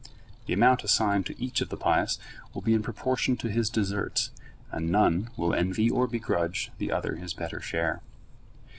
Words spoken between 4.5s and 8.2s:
and none will envy or begrudge the other his better share.